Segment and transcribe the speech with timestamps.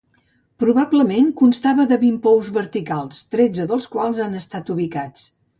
[0.61, 5.33] Probablement constava de vint pous verticals, tretze dels quals han estat ubicats.